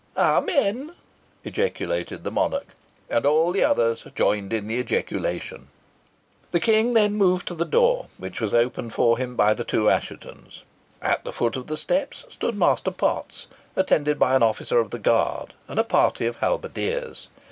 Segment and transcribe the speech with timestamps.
[0.17, 0.95] "Amen!"
[1.43, 2.65] ejaculated the monarch.
[3.07, 5.67] And all the others joined in the ejaculation.
[6.49, 9.91] The King then moved to the door, which was opened for him by the two
[9.91, 10.63] Asshetons.
[11.03, 13.45] At the foot of the steps stood Master Potts,
[13.75, 17.27] attended by an officer of the guard and a party of halberdiers.